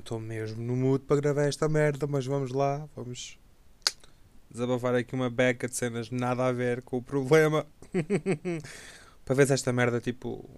[0.00, 3.38] estou mesmo no mood para gravar esta merda, mas vamos lá, vamos
[4.50, 7.66] desabafar aqui uma beca de cenas nada a ver com o problema.
[9.24, 10.48] para ver se esta merda tipo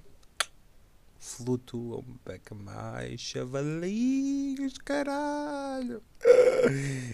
[1.18, 6.02] flutua um beca mais chavalinhos, caralho.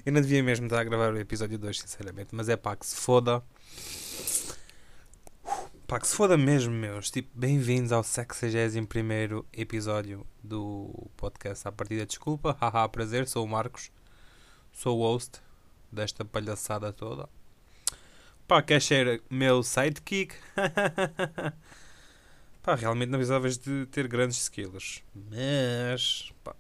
[0.04, 2.86] Eu não devia mesmo estar a gravar o episódio 2, sinceramente, mas é pá, que
[2.86, 3.42] se foda.
[5.88, 7.10] Pá, que se foda mesmo, meus.
[7.10, 12.54] Tipo, bem-vindos ao 61 episódio do podcast A Partida Desculpa.
[12.60, 13.90] Haha, prazer, sou o Marcos.
[14.70, 15.40] Sou o host
[15.90, 17.26] desta palhaçada toda.
[18.46, 20.34] Pá, quer ser meu sidekick?
[22.62, 25.02] pá, realmente não precisavas de ter grandes skills.
[25.14, 26.54] Mas, pá,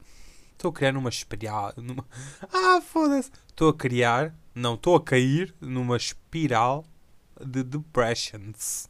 [0.52, 1.74] estou a criar numa espiral.
[1.76, 2.06] Numa...
[2.50, 3.30] Ah, foda-se!
[3.46, 6.82] Estou a criar, não, estou a cair numa espiral
[7.44, 8.88] de depressions.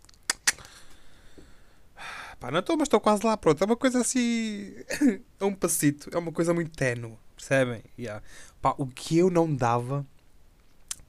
[2.41, 3.63] Pá, não estou, mas estou quase lá, pronto.
[3.63, 4.75] É uma coisa assim.
[5.41, 7.83] é um passito, é uma coisa muito ténue, percebem?
[7.99, 8.23] Yeah.
[8.63, 10.07] Pá, o que eu não dava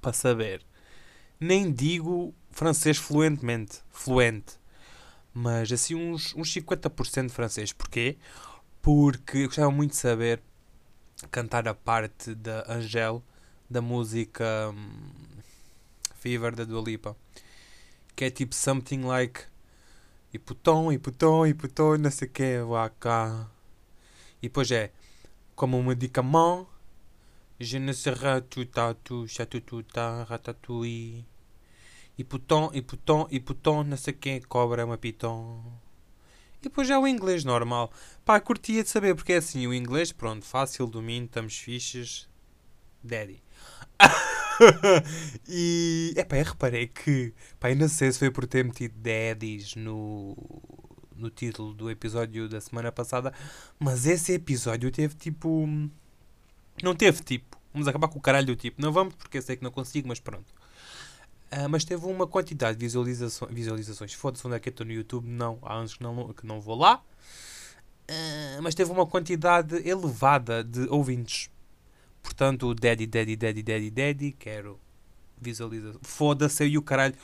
[0.02, 0.62] para saber.
[1.40, 4.60] Nem digo francês fluentemente, fluente,
[5.34, 7.72] mas assim uns, uns 50% de francês.
[7.72, 8.18] Porquê?
[8.82, 10.42] Porque eu gostava muito de saber
[11.32, 13.22] cantar a parte da Angèle
[13.70, 15.12] da música hum,
[16.16, 17.16] Fever da Dua Lipa,
[18.16, 19.44] que é tipo something like
[20.34, 22.58] e putom, e putom, e putom, não sei o que,
[23.00, 23.50] cá.
[24.42, 24.92] E depois é
[25.56, 26.68] como um medicamento.
[27.60, 29.28] Je ne serai tout à tout,
[29.96, 31.26] à ratatouille.
[32.18, 35.62] E putom, e putom, e putom, não sei quem cobra uma piton.
[36.60, 37.92] E depois é o inglês normal.
[38.24, 42.30] Pá, curtia de saber, porque é assim, o inglês, pronto, fácil, domínio, estamos fiches.
[43.04, 43.42] Daddy.
[45.48, 49.76] e epá, eu reparei que pá, eu não sei se foi por ter metido daddies
[49.76, 50.36] no,
[51.16, 53.34] no título do episódio da semana passada,
[53.78, 55.68] mas esse episódio teve tipo.
[56.82, 57.58] Não teve tipo.
[57.74, 58.82] Vamos acabar com o caralho do tipo.
[58.82, 60.54] Não vamos porque eu sei que não consigo, mas pronto.
[61.52, 63.54] Uh, mas teve uma quantidade de visualizações.
[63.54, 64.14] visualizações.
[64.14, 65.28] Foda-se onde é que eu estou no YouTube.
[65.28, 67.02] Não, há anos que não, que não vou lá.
[68.10, 71.50] Uh, mas teve uma quantidade elevada de ouvintes.
[72.22, 74.80] Portanto, o Daddy, Daddy, Daddy, Daddy, Daddy, quero
[75.40, 76.00] visualização.
[76.04, 77.16] Foda-se aí o caralho.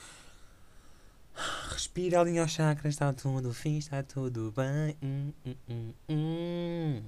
[1.69, 4.95] Respira, alinha os chakras, está tudo fim, está tudo bem.
[5.03, 7.03] Hum, hum, hum, hum.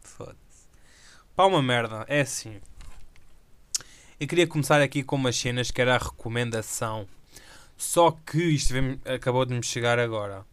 [0.00, 0.66] Foda-se.
[1.34, 2.04] Pá, uma merda.
[2.08, 2.60] É assim.
[4.18, 7.06] Eu queria começar aqui com umas cenas que era a recomendação.
[7.76, 8.72] Só que isto
[9.04, 10.44] acabou de me chegar agora.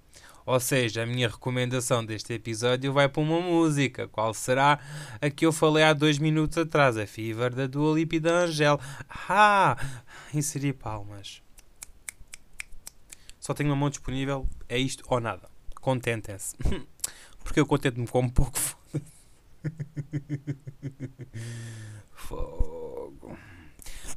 [0.45, 4.07] Ou seja, a minha recomendação deste episódio vai para uma música.
[4.07, 4.79] Qual será
[5.21, 6.97] a que eu falei há dois minutos atrás?
[6.97, 8.79] A Fever da Dua Lipa e da Angel.
[9.29, 9.77] Ah!
[10.33, 11.41] Inseri palmas.
[13.39, 14.47] Só tenho uma mão disponível.
[14.67, 15.49] É isto ou nada.
[15.75, 16.55] Contentem-se.
[17.43, 18.57] Porque eu contento-me com um pouco.
[22.13, 23.37] Fogo.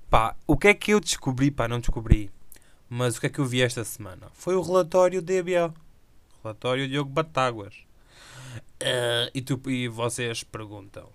[0.09, 1.51] Pá, o que é que eu descobri?
[1.51, 2.31] Pá, não descobri.
[2.89, 4.29] Mas o que é que eu vi esta semana?
[4.33, 5.75] Foi o relatório DBA
[6.47, 7.75] relatório Diogo Batáguas.
[8.81, 11.11] Uh, e, tu, e vocês perguntam.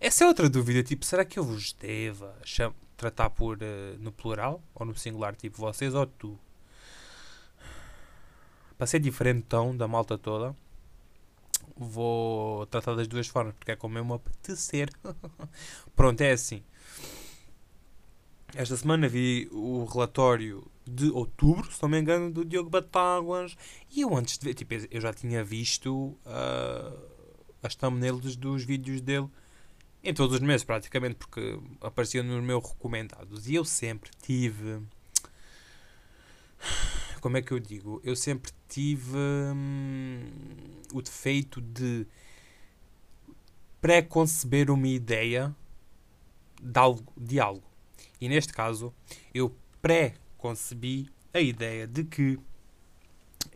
[0.00, 2.28] Essa é outra dúvida, tipo, será que eu vos devo
[2.96, 6.38] tratar por uh, no plural ou no singular, tipo vocês ou tu?
[8.76, 10.54] Para ser diferente então da malta toda,
[11.76, 14.90] vou tratar das duas formas, porque é como eu me apetecer.
[15.94, 16.62] Pronto, é assim.
[18.54, 23.56] Esta semana vi o relatório de outubro, se não me engano, do Diogo Batáguas.
[23.90, 26.98] E eu antes de ver, tipo, eu já tinha visto uh,
[27.62, 29.28] as thumbnails dos vídeos dele
[30.02, 33.48] em todos os meses, praticamente, porque apareciam nos meus recomendados.
[33.48, 34.82] E eu sempre tive.
[37.22, 38.02] Como é que eu digo?
[38.04, 40.26] Eu sempre tive hum,
[40.92, 42.06] o defeito de
[43.80, 45.56] pré-conceber uma ideia
[46.62, 47.64] de algo, de algo.
[48.20, 48.92] E neste caso,
[49.32, 49.56] eu
[50.44, 52.38] pré-concebi a ideia de que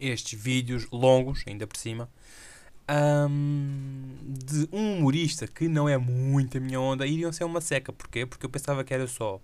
[0.01, 2.09] estes vídeos longos, ainda por cima,
[3.29, 7.93] um, de um humorista que não é muito a minha onda, iriam ser uma seca.
[7.93, 8.25] Porquê?
[8.25, 9.41] Porque eu pensava que era só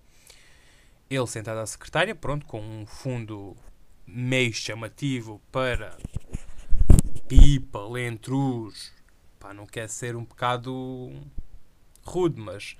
[1.09, 3.55] ele sentado à secretária, pronto, com um fundo
[4.07, 5.95] meio chamativo para
[7.99, 8.91] entre os.
[9.39, 11.11] Pá, não quer ser um bocado
[12.03, 12.75] rude, mas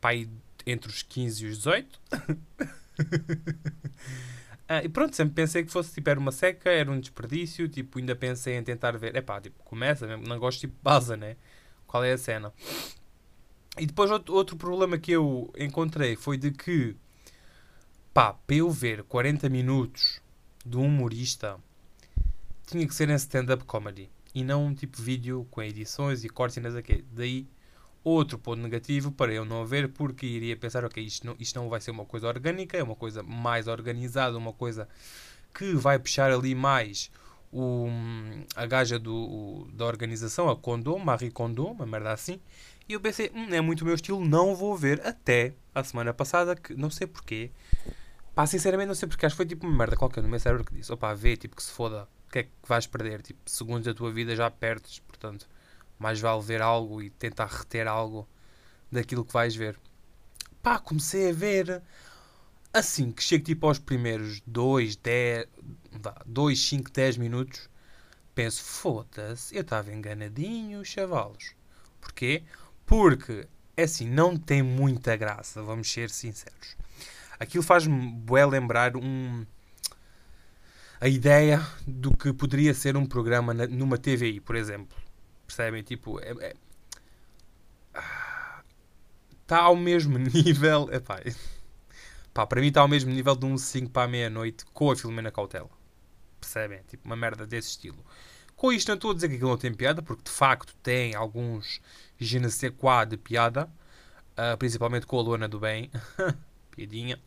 [0.00, 0.28] pai
[0.66, 2.00] entre os 15 e os 18.
[4.68, 7.68] ah, e pronto, sempre pensei que fosse tipo, era uma seca, era um desperdício.
[7.68, 9.14] Tipo, ainda pensei em tentar ver.
[9.16, 11.36] É pá, tipo, começa mesmo, não gosto tipo base, né?
[11.86, 12.52] Qual é a cena?
[13.78, 16.96] E depois outro, outro problema que eu encontrei foi de que,
[18.12, 20.20] pá, para eu ver 40 minutos
[20.64, 21.58] de um humorista,
[22.66, 26.56] tinha que ser em stand-up comedy e não um tipo vídeo com edições e cortes
[26.56, 27.04] e não sei o quê.
[27.12, 27.48] Daí
[28.04, 31.70] Outro ponto negativo para eu não ver, porque iria pensar, ok, isto não, isto não
[31.70, 34.86] vai ser uma coisa orgânica, é uma coisa mais organizada, uma coisa
[35.54, 37.10] que vai puxar ali mais
[37.50, 37.86] o,
[38.56, 42.40] a gaja do, o, da organização, a Condom, Marie Condom, uma merda assim.
[42.88, 46.12] E eu pensei, hum, é muito o meu estilo, não vou ver até a semana
[46.12, 47.50] passada, que não sei porquê.
[48.34, 50.64] Pá, sinceramente não sei porque, acho que foi tipo uma merda qualquer no meu cérebro
[50.64, 53.22] que disse, opá, vê, tipo, que se foda, o que é que vais perder?
[53.22, 55.48] Tipo, segundos da tua vida já perdes, portanto,
[55.98, 58.28] mais vale ver algo e tentar reter algo
[58.90, 59.78] daquilo que vais ver.
[60.62, 61.82] Pá, comecei a ver
[62.72, 65.46] assim que chego tipo aos primeiros 2, 10,
[66.26, 67.70] 2, 5, 10 minutos,
[68.34, 71.54] penso, foda-se, eu estava enganadinho, chavalos.
[72.00, 72.42] Porquê?
[72.84, 73.46] Porque,
[73.76, 76.76] é assim, não tem muita graça, vamos ser sinceros.
[77.38, 79.46] Aquilo faz-me bué lembrar um...
[81.00, 84.96] A ideia do que poderia ser um programa na, numa TVI, por exemplo.
[85.46, 85.82] Percebem?
[85.82, 86.54] Tipo, é, é...
[89.42, 90.88] Está ao mesmo nível...
[90.92, 91.20] Epá,
[92.32, 94.96] pá, para mim está ao mesmo nível de um 5 para a meia-noite com a
[94.96, 95.70] Filomena Cautela.
[96.40, 96.82] Percebem?
[96.88, 98.04] Tipo, uma merda desse estilo.
[98.56, 101.14] Com isto não estou a dizer que aquilo não tem piada, porque de facto tem
[101.14, 101.80] alguns
[102.18, 102.38] je
[102.78, 103.70] quoi de piada,
[104.32, 105.90] uh, principalmente com a Luana do Bem,
[106.70, 107.18] piadinha.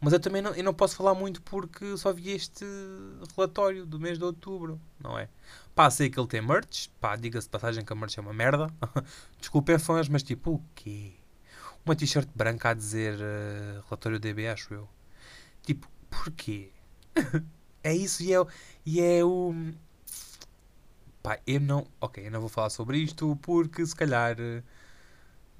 [0.00, 2.64] Mas eu também não, eu não posso falar muito porque só vi este
[3.36, 5.28] relatório do mês de outubro, não é?
[5.74, 8.32] Pá, sei que ele tem merch, pá, diga-se de passagem que a merch é uma
[8.32, 8.68] merda.
[9.38, 11.12] Desculpem fãs, mas tipo, o quê?
[11.84, 14.88] Uma t-shirt branca a dizer uh, relatório DB, acho eu.
[15.62, 16.70] Tipo, porquê?
[17.84, 18.38] é isso e é,
[18.86, 19.54] e é o
[21.22, 21.86] Pá, eu não.
[22.00, 24.36] Ok, eu não vou falar sobre isto porque se calhar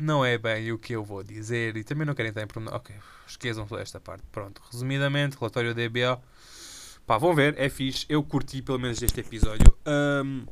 [0.00, 2.76] não é bem o que eu vou dizer e também não querem estar em problema.
[2.76, 2.94] Ok,
[3.26, 4.24] esqueçam esta parte.
[4.32, 6.20] Pronto, resumidamente, relatório DBA.
[7.06, 8.06] Pá, vão ver, é fixe.
[8.08, 9.76] Eu curti pelo menos este episódio.
[9.86, 10.46] Um,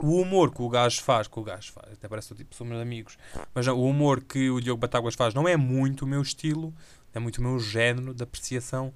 [0.00, 2.76] o humor que o gajo faz, que o gajo faz, até parece que tipo, somos
[2.80, 3.16] amigos,
[3.54, 6.74] mas não, o humor que o Diogo Batáguas faz não é muito o meu estilo,
[7.14, 8.92] é muito o meu género de apreciação.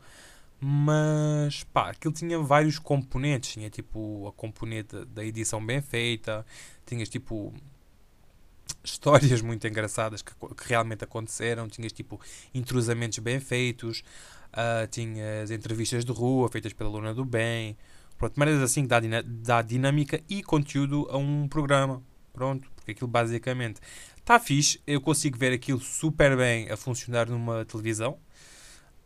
[0.59, 3.53] Mas pá, aquilo tinha vários componentes.
[3.53, 6.47] Tinha tipo a componente da edição bem feita,
[6.87, 7.53] tinhas tipo
[8.85, 12.21] histórias muito engraçadas que, que realmente aconteceram, tinhas tipo
[12.55, 14.03] intrusamentos bem feitos,
[14.53, 17.77] uh, tinhas entrevistas de rua feitas pela Luna do Bem,
[18.19, 22.03] pronto, maneiras assim que dá, dá dinâmica e conteúdo a um programa.
[22.33, 23.81] Pronto, porque aquilo basicamente
[24.19, 28.19] está fixe, eu consigo ver aquilo super bem a funcionar numa televisão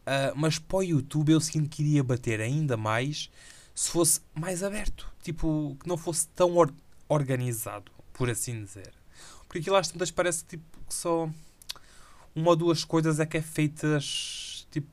[0.00, 3.30] Uh, mas para o YouTube eu sinto que iria bater ainda mais
[3.74, 5.12] se fosse mais aberto.
[5.22, 6.72] Tipo, que não fosse tão or
[7.08, 8.92] organizado, por assim dizer.
[9.50, 11.28] Porque aquilo às tantas parece tipo, que só
[12.36, 14.86] uma ou duas coisas é que é feitas tipo,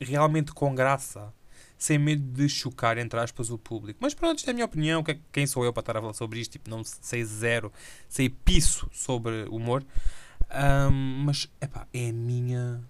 [0.00, 1.34] realmente com graça.
[1.76, 3.98] Sem medo de chocar, entre aspas, o público.
[4.00, 5.02] Mas pronto, isto é a minha opinião.
[5.08, 6.52] É quem sou eu para estar a falar sobre isto?
[6.52, 7.72] Tipo, não sei zero,
[8.08, 9.84] sei piso sobre humor.
[10.88, 12.80] Um, mas, epá, é a minha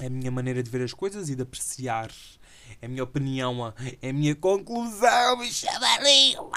[0.00, 2.10] é a minha maneira de ver as coisas e de apreciar.
[2.80, 3.72] É a minha opinião,
[4.02, 6.50] é a minha conclusão, me chavalinho!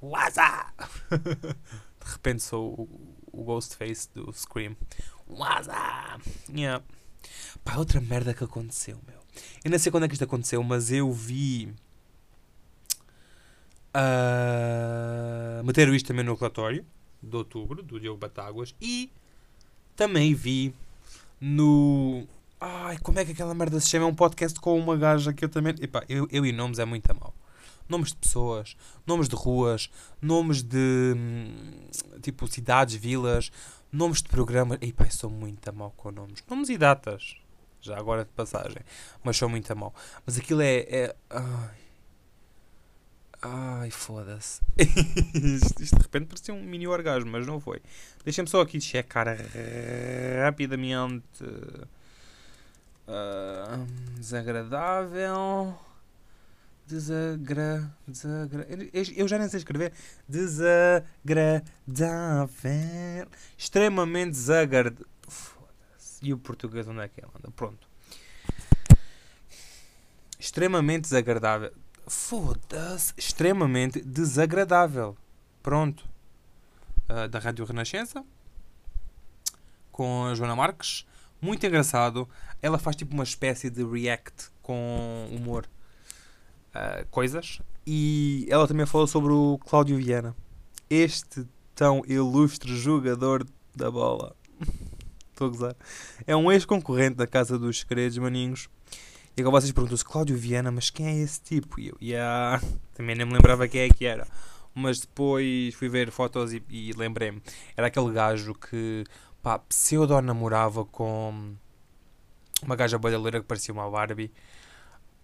[0.00, 0.72] Waza!
[2.08, 4.74] De repente sou o, o Ghostface do Scream.
[5.28, 6.18] Waza!
[6.50, 6.82] Yeah.
[7.62, 9.18] Pá, outra merda que aconteceu, meu.
[9.62, 11.66] Eu não sei quando é que isto aconteceu, mas eu vi.
[13.94, 16.84] Uh, meteram isto também no relatório
[17.22, 19.10] de outubro, do Diogo Batáguas, e
[19.94, 20.74] também vi
[21.38, 22.26] no
[22.58, 24.06] Ai, como é que aquela merda se chama?
[24.06, 25.74] É um podcast com uma gaja que eu também.
[25.80, 27.34] Epá, eu, eu e nomes é muito mal.
[27.88, 28.76] Nomes de pessoas,
[29.06, 29.90] nomes de ruas,
[30.20, 31.14] nomes de.
[31.16, 31.88] Hum,
[32.20, 33.50] tipo, cidades, vilas,
[33.90, 34.78] nomes de programas.
[34.80, 36.44] Epá, eu sou muito mal com nomes.
[36.48, 37.36] Nomes e datas.
[37.80, 38.82] Já agora de passagem.
[39.22, 39.94] Mas sou muito mal.
[40.26, 40.78] Mas aquilo é.
[40.88, 41.88] é ai.
[43.40, 44.60] Ai, foda-se.
[44.76, 47.80] isto, isto, de repente parecia um mini orgasmo, mas não foi.
[48.24, 49.28] Deixem-me só aqui checar
[50.44, 51.44] rapidamente.
[53.06, 55.78] Uh, desagradável.
[56.88, 58.66] Desagra, desagra,
[59.14, 59.92] eu já nem sei escrever.
[60.26, 61.28] Desagradável.
[63.58, 65.06] Extremamente desagradável.
[66.22, 67.50] E o português onde é que ele anda?
[67.50, 67.86] Pronto.
[70.38, 71.72] Extremamente desagradável.
[72.06, 73.12] Foda-se.
[73.18, 75.14] Extremamente desagradável.
[75.62, 76.08] Pronto.
[77.08, 78.24] Uh, da Rádio Renascença.
[79.92, 81.06] Com a Joana Marques
[81.40, 82.28] muito engraçado.
[82.60, 85.66] Ela faz tipo uma espécie de react com humor.
[86.74, 87.60] Uh, coisas.
[87.86, 90.36] E ela também falou sobre o Cláudio Viana.
[90.90, 94.34] Este tão ilustre jogador da bola.
[95.30, 95.76] Estou a gozar.
[96.26, 98.68] É um ex-concorrente da Casa dos Segredos, maninhos.
[99.36, 101.78] E agora vocês perguntam-se, Cláudio Viana, mas quem é esse tipo?
[101.78, 102.60] E eu, yeah,
[102.94, 104.26] também nem me lembrava quem é que era.
[104.74, 107.40] mas depois fui ver fotos e, e lembrei-me.
[107.76, 109.04] Era aquele gajo que,
[109.40, 111.54] pá, pseudo namorava com
[112.62, 114.32] uma gaja balhaleira que parecia uma Barbie.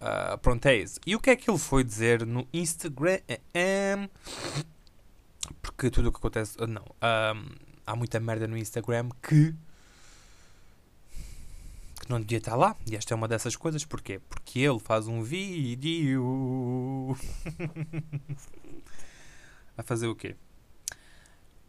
[0.01, 0.99] Uh, isso.
[1.05, 3.19] E o que é que ele foi dizer no Instagram?
[5.61, 6.57] Porque tudo o que acontece.
[6.67, 6.83] Não.
[6.83, 9.53] Um, há muita merda no Instagram que.
[12.01, 12.75] que não devia estar lá.
[12.89, 13.85] E esta é uma dessas coisas.
[13.85, 14.19] Porquê?
[14.29, 17.15] Porque ele faz um vídeo.
[19.77, 20.35] a fazer o quê?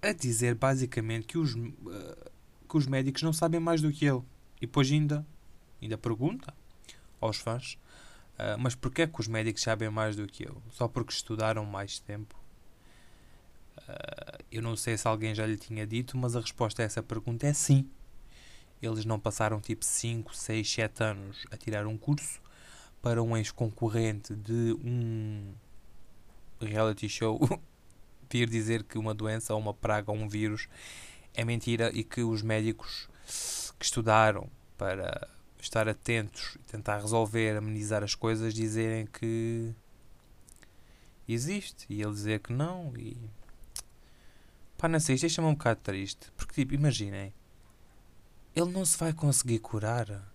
[0.03, 2.31] A dizer basicamente que os, uh,
[2.69, 4.23] que os médicos não sabem mais do que ele.
[4.57, 5.25] E depois ainda.
[5.81, 6.53] ainda pergunta
[7.21, 7.79] aos fãs
[8.39, 10.63] Uh, mas porquê é que os médicos sabem mais do que eu?
[10.71, 12.37] Só porque estudaram mais tempo?
[13.79, 17.03] Uh, eu não sei se alguém já lhe tinha dito, mas a resposta a essa
[17.03, 17.89] pergunta é sim.
[18.83, 22.41] Eles não passaram tipo 5, 6, 7 anos a tirar um curso
[23.01, 25.55] para um ex-concorrente de um
[26.61, 27.41] reality show
[28.31, 30.69] vir dizer que uma doença uma praga ou um vírus
[31.33, 33.09] é mentira e que os médicos
[33.79, 35.29] que estudaram para
[35.67, 39.75] estar atentos e tentar resolver, amenizar as coisas, dizerem que
[41.29, 43.17] existe e ele dizer que não e
[44.79, 47.33] pá, não sei, isto deixa-me um bocado triste porque tipo, imaginem
[48.55, 50.33] ele não se vai conseguir curar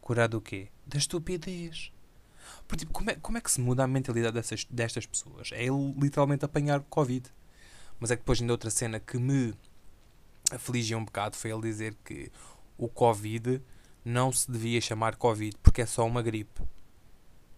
[0.00, 0.68] curar do quê?
[0.86, 1.92] da estupidez
[2.68, 5.50] porque, tipo, como, é, como é que se muda a mentalidade dessas, destas pessoas?
[5.52, 7.32] É ele literalmente apanhar Covid
[7.98, 9.54] mas é que depois ainda outra cena que me
[10.50, 12.30] afligiu um bocado foi ele dizer que
[12.76, 13.62] o Covid
[14.06, 16.62] não se devia chamar Covid porque é só uma gripe.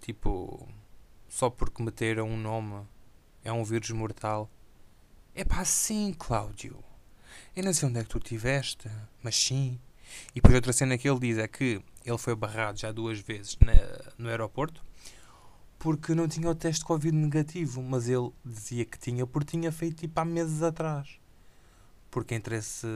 [0.00, 0.66] Tipo,
[1.28, 2.86] só porque meteram um nome
[3.44, 4.50] é um vírus mortal.
[5.34, 6.82] É pá, sim, Cláudio.
[7.54, 8.90] Eu não sei onde é que tu estiveste,
[9.22, 9.78] mas sim.
[10.30, 13.58] E depois outra cena que ele diz é que ele foi barrado já duas vezes
[13.60, 13.74] na,
[14.16, 14.82] no aeroporto
[15.78, 19.70] porque não tinha o teste de Covid negativo, mas ele dizia que tinha porque tinha
[19.70, 21.20] feito tipo há meses atrás.
[22.10, 22.86] Porque entre esse.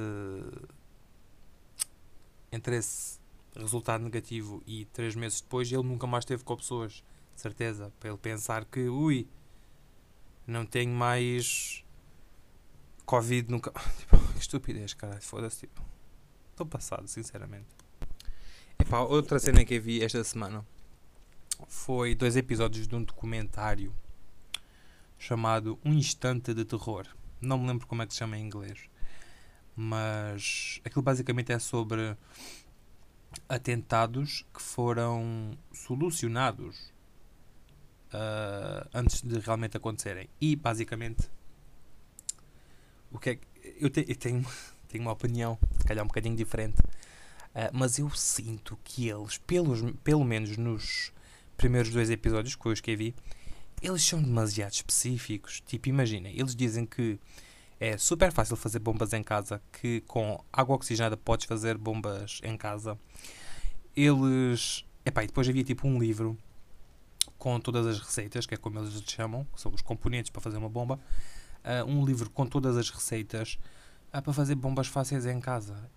[2.50, 3.21] Entre esse
[3.61, 7.04] resultado negativo e três meses depois ele nunca mais esteve com pessoas,
[7.35, 9.28] de certeza, para ele pensar que, ui,
[10.47, 11.85] não tenho mais
[13.04, 13.73] Covid nunca.
[13.99, 15.82] Tipo, que estupidez, cara, foda-se, tipo.
[16.50, 17.68] Estou passado, sinceramente.
[18.78, 20.66] Epá, outra cena que eu vi esta semana
[21.66, 23.94] foi dois episódios de um documentário
[25.18, 27.06] chamado Um Instante de Terror.
[27.40, 28.88] Não me lembro como é que se chama em inglês.
[29.75, 32.16] Mas aquilo basicamente é sobre
[33.48, 36.92] atentados que foram solucionados
[38.12, 40.28] uh, antes de realmente acontecerem.
[40.40, 41.30] E basicamente,
[43.10, 43.46] o que é que.
[43.78, 44.44] Eu, te, eu tenho,
[44.88, 49.80] tenho uma opinião, se calhar um bocadinho diferente, uh, mas eu sinto que eles, pelos,
[50.02, 51.12] pelo menos nos
[51.56, 53.14] primeiros dois episódios que eu escrevi,
[53.80, 55.60] eles são demasiado específicos.
[55.66, 57.18] Tipo, imaginem, eles dizem que
[57.82, 62.56] é super fácil fazer bombas em casa, que com água oxigenada podes fazer bombas em
[62.56, 62.96] casa.
[63.96, 64.84] Eles.
[65.04, 66.38] Epá, e depois havia tipo um livro
[67.36, 70.58] com todas as receitas, que é como eles chamam, que são os componentes para fazer
[70.58, 71.00] uma bomba.
[71.64, 73.58] Uh, um livro com todas as receitas
[74.14, 75.90] uh, para fazer bombas fáceis em casa.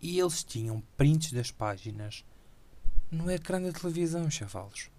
[0.00, 2.24] E eles tinham prints das páginas
[3.10, 4.92] no ecrã da televisão, chavalos.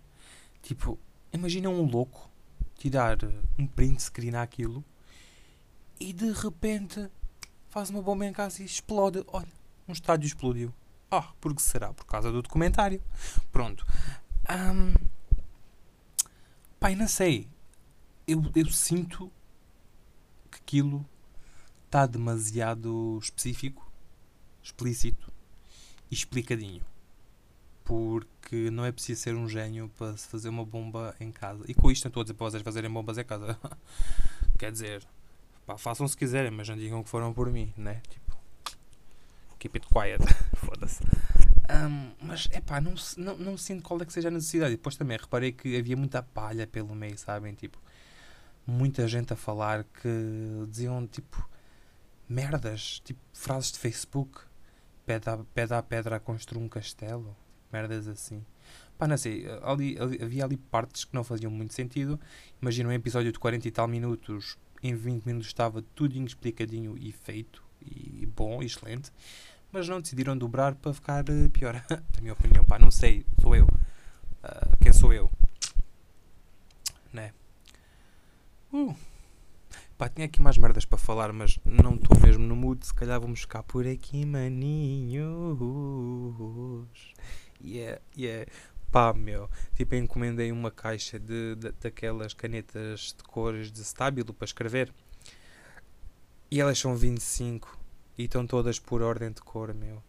[0.62, 1.00] Tipo,
[1.31, 2.29] imagina um louco
[2.77, 3.17] tirar
[3.57, 4.84] um print screen àquilo
[6.00, 7.10] e de repente
[7.70, 9.24] faz uma bomba em casa e explode.
[9.27, 9.48] Olha,
[9.88, 10.74] um estádio explodiu.
[11.10, 11.94] Ah, porque será?
[11.94, 13.01] Por causa do documentário.
[13.51, 13.86] Pronto.
[14.50, 14.94] Um,
[16.80, 17.48] pai, não sei.
[18.27, 19.32] Eu, eu sinto
[20.51, 21.06] que aquilo
[21.86, 23.89] está demasiado específico,
[24.62, 25.32] explícito
[26.12, 26.86] e explicadinho.
[27.86, 31.63] Porque não é preciso ser um gênio para se fazer uma bomba em casa.
[31.70, 33.58] E com isto não estou a dizer para vocês fazerem bombas em casa.
[34.60, 35.08] Quer dizer,
[35.67, 38.01] Pá, façam se quiserem, mas não digam que foram por mim, né?
[38.09, 38.38] Tipo,
[39.59, 40.24] keep it quiet.
[40.55, 41.03] Foda-se.
[41.69, 44.77] Um, mas é pá, não, não, não sinto qual é que seja a necessidade.
[44.77, 47.53] Depois também reparei que havia muita palha pelo meio, sabem?
[47.53, 47.77] Tipo,
[48.65, 50.09] muita gente a falar que
[50.69, 51.45] diziam tipo
[52.29, 54.39] merdas, tipo frases de Facebook.
[55.05, 57.36] Pedra, pedra a pedra a construir um castelo.
[57.74, 58.41] Merdas assim.
[58.97, 62.17] Pá, não sei, ali, ali, havia ali partes que não faziam muito sentido.
[62.62, 64.57] Imagina um episódio de 40 e tal minutos
[64.88, 69.12] em 20 minutos estava tudo explicadinho e feito, e bom, e excelente,
[69.72, 71.74] mas não decidiram dobrar para ficar uh, pior.
[71.89, 73.65] Na minha opinião, pá, não sei, sou eu.
[73.65, 75.29] Uh, quem sou eu?
[77.12, 77.34] Né?
[78.72, 78.96] Uh.
[79.98, 82.86] Pá, tinha aqui mais merdas para falar, mas não estou mesmo no mood.
[82.86, 85.27] Se calhar vamos ficar por aqui, maninhos.
[87.60, 88.46] Yeah, yeah.
[88.91, 89.50] Pá, meu.
[89.75, 94.94] Tipo, encomendei uma caixa de, de, daquelas canetas de cores de Stabilo para escrever.
[96.50, 97.77] E elas são 25
[98.17, 100.01] e estão todas por ordem de cor, meu.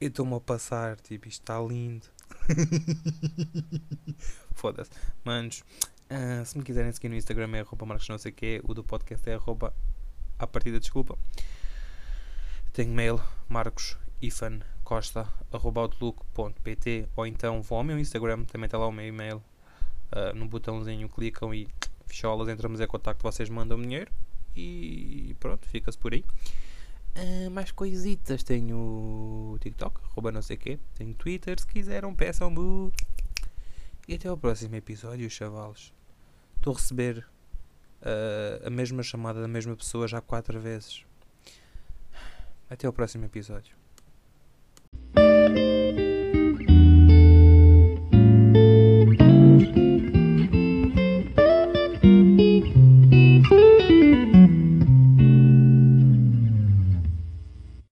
[0.00, 2.06] Eu estou-me a passar, tipo, isto está lindo.
[4.54, 4.90] Foda-se.
[5.24, 5.62] Manos,
[6.10, 8.60] uh, se me quiserem seguir no Instagram é arroba marcos não sei quê.
[8.64, 9.74] O do podcast é arroba
[10.38, 11.18] a partida, desculpa.
[12.72, 13.20] Tenho mail
[14.88, 19.42] marcosifan.costa.outlook.pt ou então vão ao meu Instagram, também está lá o meu e-mail.
[20.10, 21.68] Uh, no botãozinho clicam e
[22.06, 24.10] fecholas, entramos em contato, vocês mandam dinheiro
[24.56, 26.24] e pronto, fica-se por aí.
[27.16, 32.90] Uh, mais coisitas, tenho TikTok, arroba não sei quê, tenho Twitter, se quiseram peçam-me.
[34.06, 35.92] E até ao próximo episódio, chavalos.
[36.56, 37.26] Estou a receber
[38.00, 41.04] uh, a mesma chamada da mesma pessoa já quatro vezes.
[42.70, 43.77] Até ao próximo episódio.